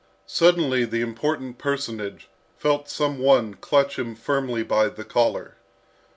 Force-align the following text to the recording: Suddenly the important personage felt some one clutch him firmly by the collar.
Suddenly 0.25 0.85
the 0.85 1.01
important 1.01 1.59
personage 1.59 2.27
felt 2.57 2.89
some 2.89 3.19
one 3.19 3.53
clutch 3.53 3.99
him 3.99 4.15
firmly 4.15 4.63
by 4.63 4.89
the 4.89 5.05
collar. 5.05 5.57